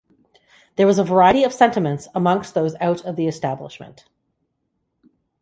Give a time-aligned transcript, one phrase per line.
[0.77, 4.05] There was a variety of sentiments amongst those out of the establishment.